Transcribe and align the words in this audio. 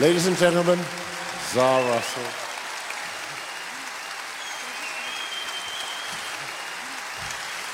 Ladies 0.00 0.26
and 0.26 0.36
gentlemen, 0.38 0.78
Zara 1.52 1.84
Russell. 1.90 2.22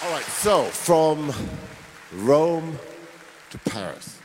All 0.03 0.11
right, 0.13 0.25
so 0.25 0.65
from 0.65 1.33
Rome 2.13 2.81
to 3.51 3.59
Paris. 3.71 4.19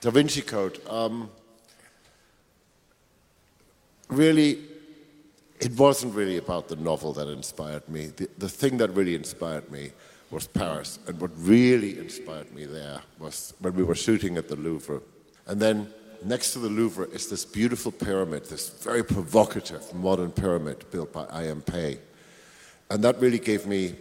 Da 0.00 0.10
Vinci 0.10 0.42
Code. 0.42 0.78
Um, 0.88 1.28
really, 4.08 4.60
it 5.58 5.76
wasn't 5.76 6.14
really 6.14 6.36
about 6.36 6.68
the 6.68 6.76
novel 6.76 7.12
that 7.14 7.26
inspired 7.26 7.88
me. 7.88 8.12
The, 8.14 8.28
the 8.38 8.48
thing 8.48 8.76
that 8.76 8.90
really 8.90 9.16
inspired 9.16 9.68
me 9.72 9.90
was 10.30 10.46
Paris. 10.46 11.00
And 11.08 11.20
what 11.20 11.32
really 11.34 11.98
inspired 11.98 12.54
me 12.54 12.64
there 12.64 13.00
was 13.18 13.54
when 13.58 13.74
we 13.74 13.82
were 13.82 13.96
shooting 13.96 14.36
at 14.36 14.46
the 14.46 14.54
Louvre. 14.54 15.00
And 15.48 15.58
then 15.60 15.92
next 16.24 16.52
to 16.52 16.58
the 16.58 16.68
Louvre 16.68 17.06
is 17.12 17.28
this 17.28 17.44
beautiful 17.44 17.92
pyramid, 17.92 18.44
this 18.46 18.70
very 18.70 19.02
provocative 19.02 19.92
modern 19.94 20.30
pyramid 20.30 20.84
built 20.90 21.12
by 21.12 21.24
I.M. 21.26 21.62
Pei. 21.62 21.98
And 22.90 23.02
that 23.04 23.20
really 23.20 23.38
gave 23.38 23.66
me 23.66 23.94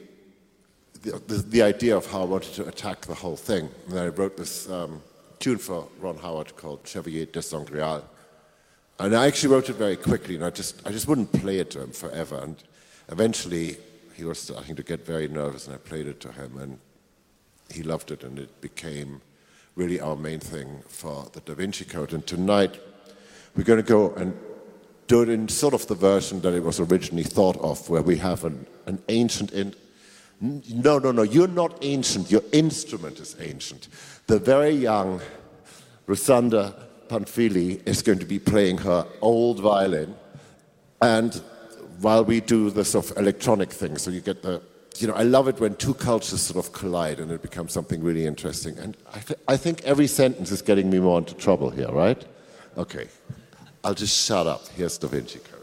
the, 1.02 1.22
the, 1.28 1.36
the, 1.36 1.62
idea 1.62 1.96
of 1.96 2.06
how 2.06 2.22
I 2.22 2.26
wanted 2.26 2.54
to 2.56 2.68
attack 2.68 3.02
the 3.02 3.14
whole 3.14 3.36
thing. 3.36 3.70
And 3.90 4.00
I 4.00 4.08
wrote 4.08 4.38
this 4.38 4.70
um, 4.70 5.02
tune 5.40 5.58
for 5.58 5.88
Ron 6.00 6.18
Howard 6.18 6.56
called 6.56 6.82
Chevalier 6.86 7.26
de 7.26 7.42
Sangreal. 7.42 8.04
And 9.00 9.16
I 9.16 9.26
actually 9.26 9.54
wrote 9.54 9.70
it 9.70 9.78
very 9.78 9.96
quickly, 9.96 10.36
and 10.36 10.46
I 10.46 10.52
just, 10.52 10.86
I 10.86 10.92
just 10.92 11.08
wouldn't 11.08 11.32
play 11.32 11.58
it 11.58 11.72
to 11.72 11.82
him 11.82 11.92
forever. 11.92 12.40
And 12.44 12.56
eventually, 13.10 13.78
he 14.14 14.24
was 14.24 14.40
starting 14.40 14.76
to 14.76 14.84
get 14.84 15.06
very 15.06 15.28
nervous, 15.28 15.66
and 15.66 15.76
I 15.76 15.80
played 15.80 16.06
it 16.06 16.20
to 16.22 16.32
him, 16.32 16.58
and 16.60 16.80
he 17.74 17.82
loved 17.82 18.12
it, 18.12 18.24
and 18.24 18.38
it 18.38 18.62
became 18.62 19.22
really 19.76 20.00
our 20.00 20.16
main 20.16 20.40
thing 20.40 20.82
for 20.88 21.30
the 21.34 21.40
Da 21.42 21.54
Vinci 21.54 21.86
Code. 21.86 22.14
And 22.14 22.26
tonight, 22.26 22.80
we're 23.56 23.64
going 23.64 23.82
to 23.82 23.88
go 23.88 24.14
and 24.16 24.38
do 25.08 25.22
it 25.22 25.30
in 25.30 25.48
sort 25.48 25.74
of 25.74 25.88
the 25.88 25.96
version 25.96 26.42
that 26.42 26.54
it 26.54 26.64
was 26.64 26.80
originally 26.80 27.24
thought 27.24 27.58
of, 27.58 27.90
where 27.90 28.02
we 28.02 28.18
have 28.18 28.44
an, 28.46 28.66
an 28.86 29.02
ancient 29.10 29.52
in, 29.52 29.76
no, 30.42 30.98
no, 30.98 31.12
no, 31.12 31.22
you're 31.22 31.48
not 31.48 31.78
ancient. 31.82 32.32
Your 32.32 32.42
instrument 32.52 33.20
is 33.20 33.36
ancient. 33.40 33.90
The 34.28 34.40
very 34.40 34.72
young 34.72 35.22
Rusanda 36.08 36.74
Panfili 37.08 37.86
is 37.88 38.02
going 38.02 38.20
to 38.20 38.26
be 38.26 38.40
playing 38.40 38.80
her 38.80 39.06
old 39.22 39.60
violin. 39.60 40.16
And 41.02 41.34
while 42.00 42.24
we 42.24 42.42
do 42.42 42.70
the 42.72 42.84
sort 42.84 43.12
of 43.12 43.18
electronic 43.18 43.72
thing, 43.72 43.98
so 43.98 44.10
you 44.10 44.22
get 44.22 44.42
the, 44.42 44.62
you 44.98 45.08
know, 45.08 45.14
I 45.14 45.24
love 45.24 45.48
it 45.48 45.60
when 45.60 45.76
two 45.76 45.94
cultures 45.94 46.42
sort 46.42 46.64
of 46.66 46.74
collide 46.74 47.20
and 47.20 47.32
it 47.32 47.42
becomes 47.42 47.72
something 47.72 48.04
really 48.04 48.26
interesting. 48.26 48.78
And 48.78 48.98
I, 49.14 49.20
th 49.20 49.40
I 49.48 49.58
think 49.58 49.84
every 49.84 50.08
sentence 50.08 50.52
is 50.52 50.62
getting 50.62 50.90
me 50.90 51.00
more 51.00 51.20
into 51.20 51.34
trouble 51.36 51.70
here, 51.70 51.92
right? 51.92 52.22
Okay. 52.78 53.08
I'll 53.84 53.96
just 53.96 54.16
shut 54.28 54.48
up. 54.48 54.68
Here's 54.78 54.98
Da 54.98 55.08
Vinci 55.08 55.40
Code. 55.40 55.61